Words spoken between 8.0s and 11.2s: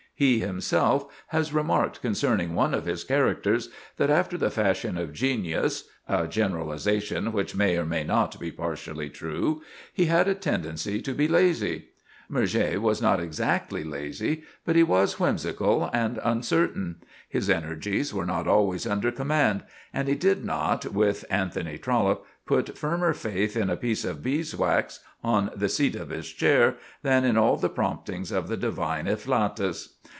not be partially true,—he had a tendency to